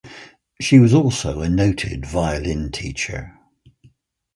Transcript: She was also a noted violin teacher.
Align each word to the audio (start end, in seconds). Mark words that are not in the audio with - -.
She 0.59 0.79
was 0.79 0.95
also 0.95 1.41
a 1.43 1.47
noted 1.47 2.07
violin 2.07 2.71
teacher. 2.71 3.37